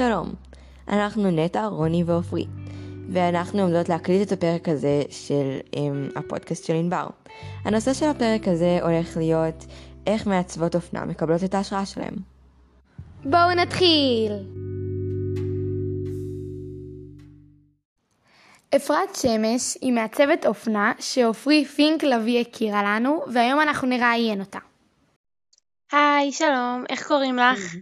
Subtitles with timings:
[0.00, 0.28] שלום,
[0.88, 2.46] אנחנו נטע, רוני ועופרי,
[3.12, 7.06] ואנחנו עומדות להקליט את הפרק הזה של um, הפודקאסט של ענבר.
[7.64, 9.66] הנושא של הפרק הזה הולך להיות
[10.06, 12.14] איך מעצבות אופנה מקבלות את ההשראה שלהם.
[13.24, 14.32] בואו נתחיל!
[18.76, 24.58] אפרת שמש היא מעצבת אופנה שעופרי פינק לביא הכירה לנו, והיום אנחנו נראיין אותה.
[25.92, 27.74] היי, שלום, איך קוראים לך?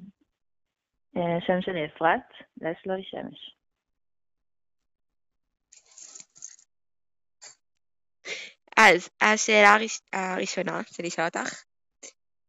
[1.17, 2.21] השם שלי אפרת,
[2.57, 3.55] לסלוי שמש.
[8.77, 10.01] אז השאלה הראש...
[10.13, 11.65] הראשונה שאני אשאל אותך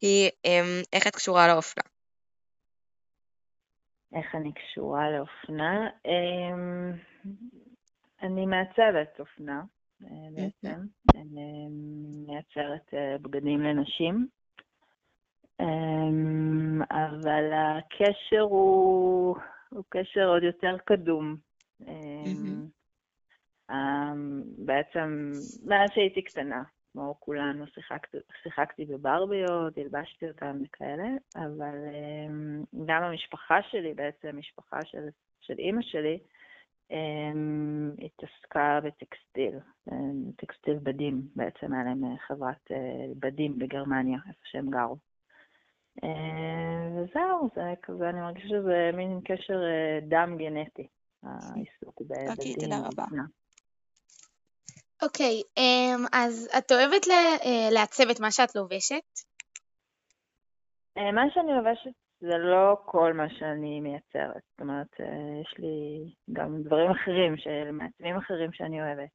[0.02, 1.84] היא אמ, איך את קשורה לאופנה?
[4.14, 5.90] איך אני קשורה לאופנה?
[6.06, 6.92] אמ,
[8.22, 9.62] אני מעצבת אופנה
[10.04, 10.82] אה, בעצם,
[11.16, 11.68] אני
[12.28, 14.28] מייצרת אה, בגדים לנשים.
[15.60, 19.36] אמ, אבל הקשר הוא,
[19.70, 21.36] הוא קשר עוד יותר קדום.
[21.88, 22.66] אמ,
[23.72, 25.32] אמ, בעצם,
[25.66, 31.76] מאז שהייתי קטנה, כמו כולנו, שיחקתי, שיחקתי בברביות, הלבשתי אותן וכאלה, אבל
[32.86, 35.08] גם המשפחה שלי, בעצם משפחה של,
[35.42, 36.20] של אימא שלי,
[38.06, 39.60] התעסקה בטקסטיל,
[40.36, 45.09] טקסטיל בדים, בעצם היה להם חברת אה, בדים בגרמניה, איפה שהם גרו.
[46.04, 50.88] אה, וזהו, זה כזה, אני מרגישה שזה מין קשר אה, דם גנטי,
[51.24, 52.30] העיסוק בבדים.
[52.30, 53.06] אוקיי, תודה רבה.
[55.04, 59.30] אוקיי, אמ, אז את אוהבת אה, לעצב את מה שאת לובשת?
[60.96, 64.42] מה שאני לובשת זה לא כל מה שאני מייצרת.
[64.52, 64.88] זאת אומרת,
[65.42, 69.10] יש לי גם דברים אחרים, של מעצבים אחרים שאני אוהבת.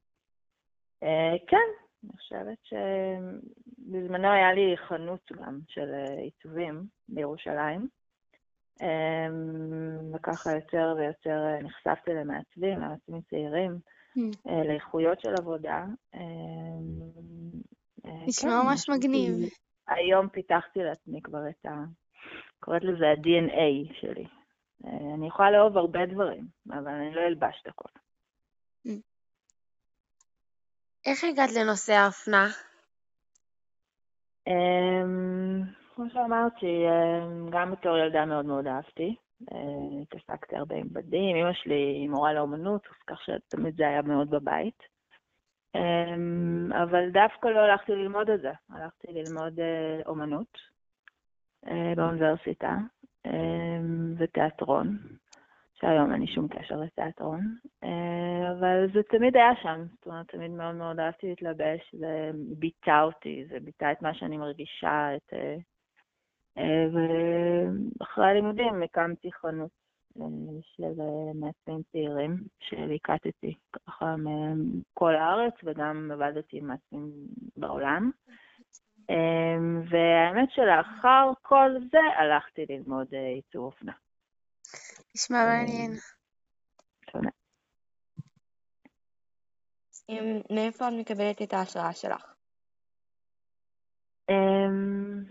[1.47, 1.67] כן,
[2.03, 2.57] אני חושבת
[3.85, 7.87] שבזמנו היה לי חנות גם של אה, עיצובים בירושלים,
[8.81, 13.79] אמ, וככה יותר ויותר אה, נחשפתי למעצבים, למעצבים צעירים,
[14.17, 14.49] mm.
[14.67, 15.85] לאיכויות של עבודה.
[16.15, 16.21] אמ,
[18.05, 19.33] נשמע כן, ממש מגניב.
[19.87, 21.83] היום פיתחתי לעצמי כבר את ה...
[22.59, 24.25] קוראת לזה ה-DNA שלי.
[25.13, 27.89] אני יכולה לאהוב הרבה דברים, אבל אני לא אלבש את הכל.
[28.87, 28.89] Mm.
[31.05, 32.47] איך הגעת לנושא האופנה?
[34.47, 35.61] אמ,
[35.95, 39.15] כמו שאמרתי, אמ, גם בתור ילדה מאוד מאוד אהבתי.
[39.51, 44.01] אה, התעסקתי הרבה עם בדים, אמא שלי היא מורה לאומנות, אז כך שתמיד זה היה
[44.01, 44.83] מאוד בבית.
[45.75, 50.57] אמ, אבל דווקא לא הלכתי ללמוד את זה, הלכתי ללמוד אה, אומנות
[51.67, 52.77] אה, באוניברסיטה
[54.17, 54.97] ותיאטרון.
[55.79, 60.51] שהיום אין לי שום קשר לתיאטרון, אה, אבל זה תמיד היה שם, זאת אומרת, תמיד
[60.51, 65.33] מאוד מאוד אהבתי להתלבש, זה ביטא אותי, זה ביטא את מה שאני מרגישה, את...
[65.33, 65.55] אה,
[66.57, 66.87] אה,
[67.99, 69.71] ואחרי הלימודים הקמתי חנות
[70.61, 70.93] של
[71.35, 74.15] מעצבים צעירים, שליקטתי ככה
[74.57, 77.11] מכל הארץ, וגם עבדתי עם מעצבים
[77.57, 78.11] בעולם.
[79.89, 83.91] והאמת שלאחר כל זה הלכתי ללמוד ייצור אופנה.
[85.15, 85.91] נשמע מעניין.
[87.11, 87.29] תודה.
[90.55, 92.33] מאיפה את מקבלת את ההשראה שלך?
[94.29, 95.23] אמ,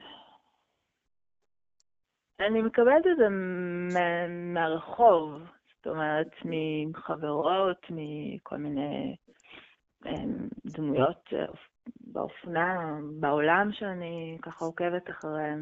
[2.40, 3.28] אני מקבלת את זה
[4.54, 5.42] מהרחוב,
[5.76, 9.16] זאת אומרת, מחברות, מכל מיני
[10.06, 11.46] אמ, דמויות אה,
[12.00, 15.60] באופנה, בעולם שאני ככה עוקבת אחריהן.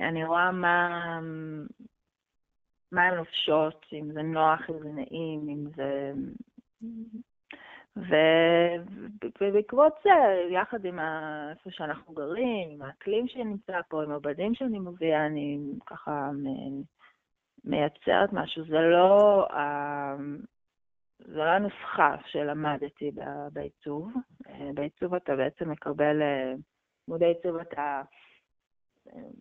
[0.00, 1.18] אני רואה מה,
[2.92, 6.12] מה הן לובשות, אם זה נוח, אם זה נעים, אם זה...
[9.40, 10.10] ובעקבות זה,
[10.50, 10.98] יחד עם
[11.50, 16.30] איפה שאנחנו גרים, עם האקלים שנמצא פה, עם הבדים שאני מביאה, אני ככה
[17.64, 18.64] מייצרת משהו.
[18.64, 19.46] זה לא,
[21.18, 23.10] זה לא הנוסחה שלמדתי
[23.52, 24.12] בעיצוב.
[24.74, 26.22] בעיצוב אתה בעצם מקבל,
[27.08, 28.02] לימודי עיצוב אתה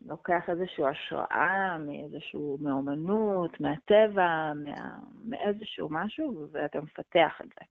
[0.06, 7.66] לוקח איזושהי השראה מאיזשהו, מאומנות, מהטבע, מה, מאיזשהו משהו, ואתה מפתח את זה.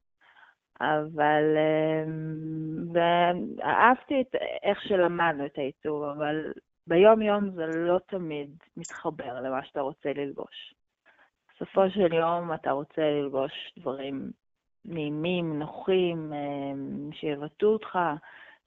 [0.81, 2.93] אבל אמ,
[3.63, 6.53] אהבתי את איך שלמדנו את העיצוב, אבל
[6.87, 10.75] ביום-יום זה לא תמיד מתחבר למה שאתה רוצה ללבוש.
[11.55, 14.31] בסופו של יום אתה רוצה ללבוש דברים
[14.85, 17.99] נעימים, נוחים, אמ, שיבטאו אותך,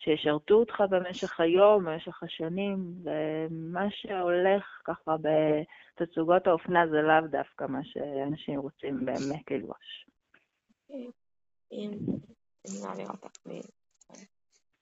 [0.05, 7.79] שישרתו אותך במשך היום, במשך השנים, ומה שהולך ככה בתצוגות האופנה זה לאו דווקא מה
[7.83, 10.05] שאנשים רוצים באמת ללבוש.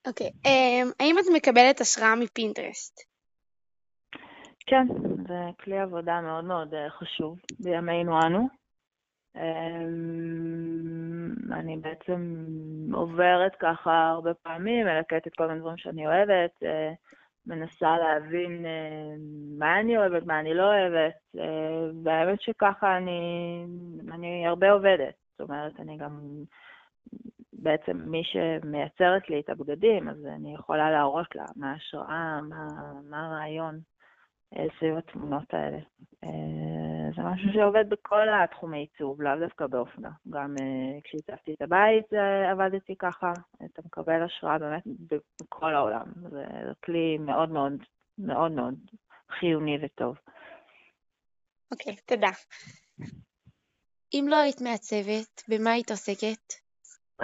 [0.08, 3.00] אוקיי, אמ, האם את מקבלת השראה מפינטרסט?
[4.66, 4.88] כן,
[5.28, 8.48] זה כלי עבודה מאוד מאוד אה, חשוב בימינו אנו.
[11.54, 12.46] אני בעצם
[12.94, 16.94] עוברת ככה הרבה פעמים, מלקטת כל מיני דברים שאני אוהבת, אה,
[17.48, 19.16] מנסה להבין אה,
[19.58, 21.14] מה אני אוהבת, מה אני לא אוהבת,
[22.04, 23.20] והאמת שככה אני,
[24.12, 25.14] אני הרבה עובדת.
[25.32, 26.20] זאת אומרת, אני גם
[27.54, 32.68] בעצם מי שמייצרת לי את הבגדים, אז אני יכולה להראות לה מה ההשראה, מה,
[33.10, 33.80] מה הרעיון.
[34.58, 35.78] אה, סביב התמונות האלה.
[36.24, 40.10] אה, זה משהו שעובד בכל התחומי עיצוב, לאו דווקא באופנה.
[40.30, 42.14] גם אה, כשהצבתי את הבית
[42.52, 43.34] עבדתי ככה,
[43.66, 44.84] אתה מקבל השראה באמת
[45.42, 46.06] בכל העולם.
[46.30, 46.46] זה
[46.84, 47.74] כלי מאוד מאוד
[48.18, 48.76] מאוד מאוד
[49.40, 50.18] חיוני וטוב.
[51.72, 52.30] אוקיי, okay, תודה.
[54.14, 56.54] אם לא היית מעצבת, במה היית עוסקת?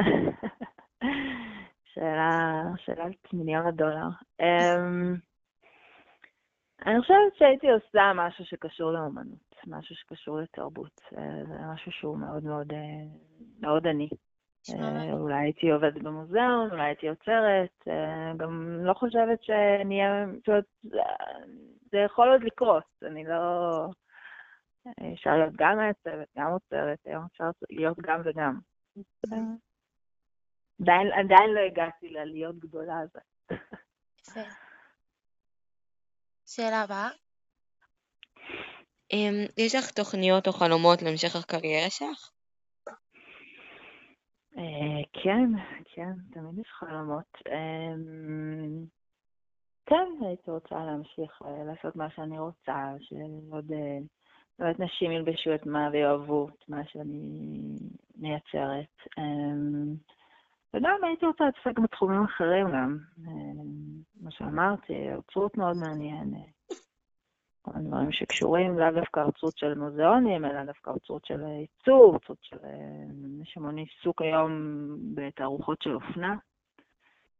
[1.94, 4.08] שאלה, שאלת מיליון הדולר.
[6.86, 11.02] אני חושבת שהייתי עושה משהו שקשור לאמנות, משהו שקשור לתרבות.
[11.18, 13.04] אה, זה משהו שהוא מאוד מאוד, אה,
[13.60, 14.10] מאוד עני.
[14.70, 17.88] אה, אולי הייתי עובדת במוזיאון, אולי הייתי יוצרת,
[18.38, 20.66] גם לא חושבת שנהיה, זאת אומרת,
[21.92, 23.88] זה יכול עוד לקרות, אני לא...
[25.14, 28.60] אפשר להיות גם מעצבת, גם עוצרת, היום אפשר להיות גם וגם.
[30.92, 33.60] עדיין לא הגעתי ללהיות גדולה הזאת.
[36.50, 37.10] שאלה הבאה.
[39.14, 42.32] אמ, יש לך תוכניות או חלומות להמשך הקריירה שלך?
[44.58, 45.50] אה, כן,
[45.96, 47.38] כן, תמיד יש חלומות.
[47.48, 48.86] אמ,
[49.86, 53.98] כן, הייתי רוצה להמשיך אה, לעשות מה שאני רוצה, שעוד אה,
[54.60, 57.20] באמת נשים ילבשו את מה ויאהבו את מה שאני
[58.16, 58.96] מייצרת.
[60.74, 62.98] וגם הייתי רוצה להתעסק בתחומים אחרים גם.
[64.22, 66.34] מה שאמרתי, אוצרות מאוד מעניין.
[67.68, 72.58] דברים שקשורים לאו דווקא אוצרות של מוזיאונים, אלא דווקא אוצרות של עיצוב, אוצרות של...
[73.42, 74.52] יש המון עיסוק היום
[75.16, 76.36] בתערוכות של אופנה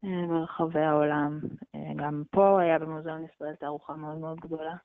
[0.04, 1.40] ברחבי העולם.
[1.96, 4.76] גם פה היה במוזיאון ישראל תערוכה מאוד מאוד גדולה.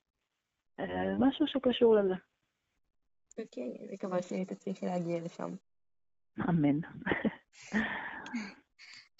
[1.19, 2.15] משהו שקשור לזה.
[3.39, 5.55] אוקיי, אני מקווה שתצליחי להגיע לשם.
[6.49, 6.79] אמן.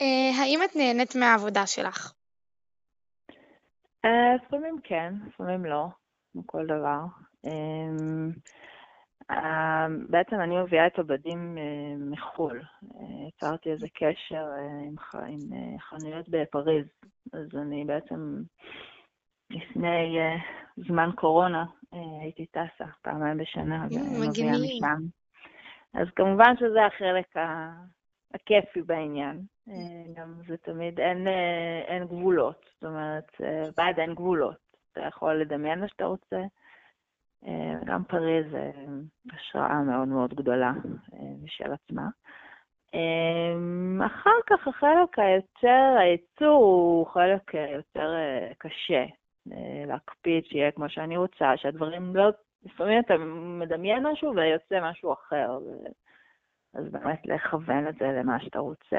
[0.01, 2.13] אה, האם את נהנית מהעבודה שלך?
[4.05, 5.85] אה, לפעמים כן, לפעמים לא,
[6.31, 6.99] כמו כל דבר.
[7.45, 8.29] אמ,
[9.31, 11.57] אה, בעצם אני מביאה את הבדים
[12.11, 12.61] מחו"ל.
[13.27, 14.45] יצרתי איזה קשר
[15.27, 15.45] עם
[15.79, 16.85] חנויות בפריז,
[17.33, 18.41] אז אני בעצם
[19.49, 20.17] לפני
[20.75, 21.65] זמן קורונה
[22.21, 25.01] הייתי טסה פעמיים בשנה, ומביאה משם.
[25.93, 27.25] אז כמובן שזה החלק
[28.35, 29.41] הכיפי בעניין.
[29.69, 32.65] אה, גם זה תמיד, אין, אה, אין גבולות.
[32.73, 34.57] זאת אומרת, אה, בעד אין גבולות.
[34.91, 36.41] אתה יכול לדמיין מה שאתה רוצה.
[37.85, 38.71] גם פריז זה
[39.33, 40.71] השראה מאוד מאוד גדולה
[41.43, 42.07] משל עצמה.
[44.05, 48.13] אחר כך החלק היותר, הייצור הוא חלק יותר
[48.57, 49.05] קשה.
[49.87, 52.29] להקפיד שיהיה כמו שאני רוצה, שהדברים לא...
[52.65, 53.13] לפעמים אתה
[53.59, 55.59] מדמיין משהו ויוצא משהו אחר.
[56.75, 58.97] אז באמת לכוון את זה למה שאתה רוצה.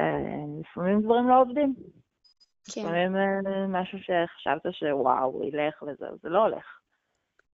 [0.61, 1.75] לפעמים דברים לא עובדים.
[2.71, 2.81] כן.
[2.81, 6.79] לפעמים אה, משהו שחשבת שוואו, ילך וזהו, זה לא הולך.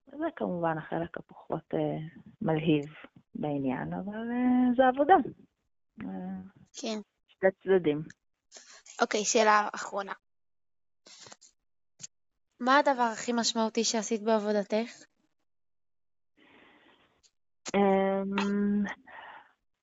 [0.06, 1.76] זה כמובן החלק הפחות uh,
[2.42, 2.84] מלהיב
[3.34, 5.14] בעניין, אבל uh, זה עבודה.
[6.72, 6.98] כן.
[7.28, 8.02] שתי צדדים.
[9.02, 10.12] אוקיי, שאלה אחרונה.
[12.60, 15.04] מה הדבר הכי משמעותי שעשית בעבודתך?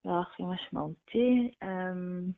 [0.06, 1.51] הדבר הכי משמעותי.
[1.63, 2.32] אמ,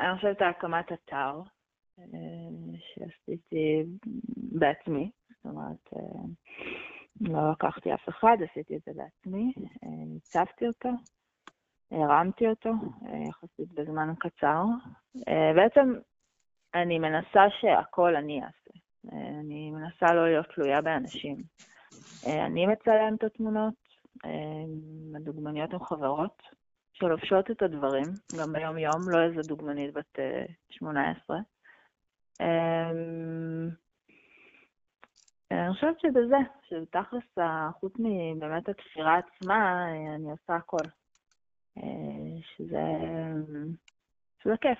[0.00, 1.40] אני חושבת הקמת אתר
[1.98, 2.04] אה,
[2.94, 3.84] שעשיתי
[4.36, 6.22] בעצמי, זאת אומרת, אה,
[7.20, 9.52] לא לקחתי אף אחד, עשיתי את זה בעצמי,
[9.84, 10.88] אה, הצבתי אותו,
[11.90, 12.70] הרמתי אותו
[13.28, 14.64] יחסית בזמן קצר.
[15.56, 15.92] בעצם
[16.74, 18.78] אני מנסה שהכל אני אעשה.
[19.40, 21.36] אני מנסה לא להיות תלויה באנשים.
[22.26, 23.74] אני מצלם את התמונות,
[25.16, 26.42] הדוגמניות הן חברות
[26.92, 28.04] שלובשות את הדברים,
[28.40, 30.18] גם ביום-יום, לא איזה דוגמנית בת
[30.70, 31.36] 18.
[32.40, 33.68] אה, אמ,
[35.50, 36.36] אני חושבת שבזה,
[36.68, 37.38] שבתכלס,
[37.80, 40.84] חוץ מבאמת התפירה עצמה, אני עושה הכל.
[41.78, 41.82] אה,
[42.56, 42.82] שזה,
[44.42, 44.78] שזה כיף.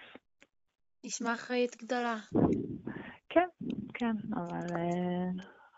[1.04, 2.16] נשמע אחראית גדולה.
[3.28, 3.48] כן,
[3.94, 4.76] כן, אבל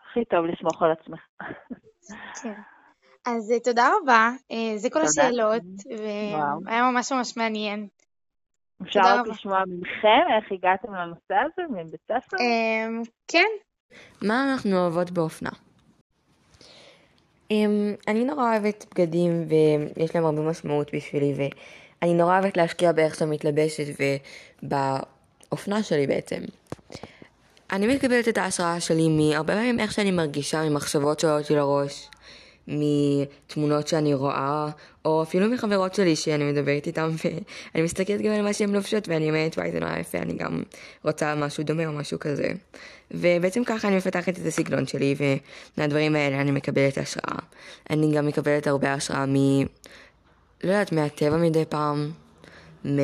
[0.09, 1.21] הכי טוב לסמוך על עצמך.
[2.43, 2.72] כן.
[3.25, 5.61] אז אה, תודה רבה, אה, זה כל השאלות,
[6.65, 7.87] והיה ממש ממש מעניין.
[8.81, 9.27] אפשר תודה רק.
[9.27, 12.37] לשמוע מכם איך הגעתם לנושא הזה מבית ספר?
[12.39, 13.47] אמ, כן.
[14.21, 15.49] מה אנחנו אוהבות באופנה?
[17.53, 17.55] Um,
[18.07, 19.45] אני נורא אוהבת בגדים
[19.97, 23.83] ויש להם הרבה משמעות בשבילי ואני נורא אוהבת להשקיע באיך שאני מתלבשת
[24.63, 26.41] ובאופנה שלי בעצם.
[27.71, 32.09] אני מקבלת את ההשראה שלי מהרבה פעמים איך שאני מרגישה, ממחשבות שעולות לי לראש,
[32.67, 34.69] מתמונות שאני רואה,
[35.05, 39.29] או אפילו מחברות שלי שאני מדברת איתן ואני מסתכלת גם על מה שהן לובשות ואני
[39.29, 40.63] אומרת וואי זה נורא יפה, אני גם
[41.03, 42.51] רוצה משהו דומה או משהו כזה.
[43.11, 45.15] ובעצם ככה אני מפתחת את הסגנון שלי
[45.77, 47.37] ומהדברים האלה אני מקבלת השראה.
[47.89, 49.35] אני גם מקבלת הרבה השראה מ...
[50.63, 52.11] לא יודעת, מהטבע מדי פעם,
[52.85, 52.99] מ...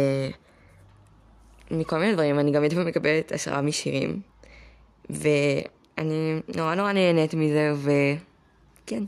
[1.72, 4.22] מכל מיני דברים, אני גם מדי פעם מקבלת השראה משירים.
[5.10, 9.04] ואני נורא נורא נהנית מזה, וכן.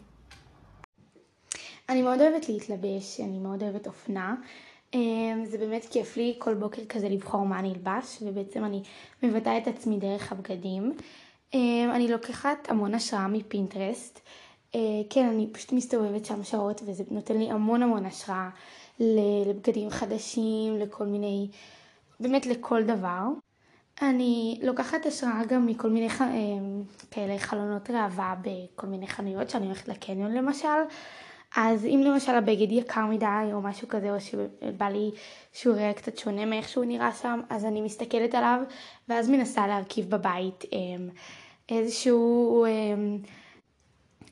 [1.90, 4.36] אני מאוד אוהבת להתלבש, אני מאוד אוהבת אופנה.
[4.94, 8.82] אמ, זה באמת כיף לי כל בוקר כזה לבחור מה אני אלבש, ובעצם אני
[9.24, 10.94] מבטאה את עצמי דרך הבגדים.
[11.54, 14.20] אמ, אני לוקחת המון השראה מפינטרסט.
[14.76, 18.50] אה, כן, אני פשוט מסתובבת שם שעות, וזה נותן לי המון המון השראה
[19.00, 21.50] לבגדים חדשים, לכל מיני,
[22.20, 23.24] באמת לכל דבר.
[24.02, 26.08] אני לוקחת השראה גם מכל מיני.
[26.22, 30.68] אמ, כאלה חלונות ראווה בכל מיני חנויות, שאני הולכת לקניון למשל.
[31.56, 35.12] אז אם למשל הבגד יקר מדי או משהו כזה, או שבא לי
[35.54, 38.60] שהוא יראה קצת שונה מאיך שהוא נראה שם, אז אני מסתכלת עליו,
[39.10, 41.10] ואז מנסה להרכיב בבית אמ,
[41.70, 43.18] איזשהו, אמ,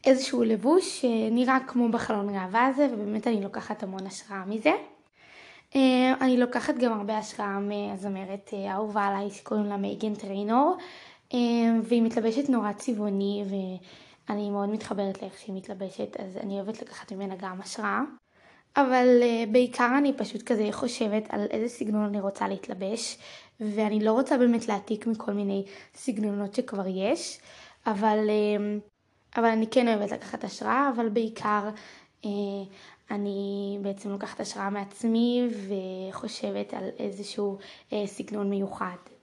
[0.05, 4.73] איזשהו לבוש שנראה כמו בחלון ראווה הזה, ובאמת אני לוקחת המון השראה מזה.
[5.75, 10.77] אה, אני לוקחת גם הרבה השראה מהזמרת אה, האהובה עליי שקוראים לה מייגן טריינור
[11.83, 13.43] והיא מתלבשת נורא צבעוני
[14.29, 18.01] ואני מאוד מתחברת לאיך שהיא מתלבשת אז אני אוהבת לקחת ממנה גם השראה
[18.77, 19.07] אבל
[19.51, 23.17] בעיקר אני פשוט כזה חושבת על איזה סגנון אני רוצה להתלבש
[23.59, 27.39] ואני לא רוצה באמת להעתיק מכל מיני סגנונות שכבר יש
[27.87, 28.29] אבל,
[29.37, 31.69] אבל אני כן אוהבת לקחת השראה אבל בעיקר
[33.11, 37.57] אני בעצם לוקחת השראה מעצמי וחושבת על איזשהו
[37.93, 39.18] אה, סגנון מיוחד.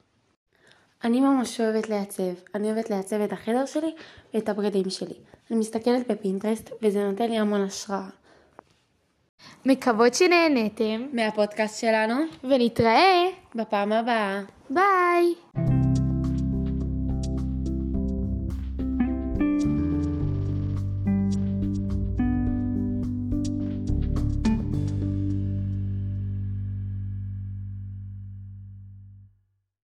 [1.04, 2.32] אני ממש אוהבת לעצב.
[2.54, 3.94] אני אוהבת לעצב את החדר שלי
[4.34, 5.14] ואת הבגדים שלי.
[5.50, 8.08] אני מסתכלת בפינטרסט וזה נותן לי המון השראה.
[9.66, 14.40] מקוות שנהנתם מהפודקאסט שלנו, ונתראה בפעם הבאה.
[14.70, 15.75] ביי!